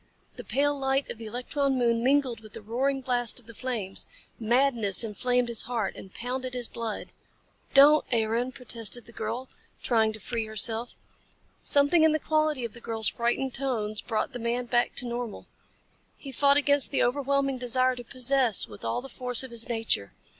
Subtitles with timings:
[0.35, 4.07] The pale light of the electron moon mingled with the roaring blast of the flames.
[4.39, 7.13] Madness inflamed his heart and pounded his blood.
[7.75, 9.47] "Don't, Aaron," protested the girl,
[9.83, 10.95] trying to free herself.
[11.61, 15.45] Something in the quality of the girl's frightened tones brought the man back to normal.
[16.17, 20.13] He fought against the overwhelming desire to possess with all the force of his nature.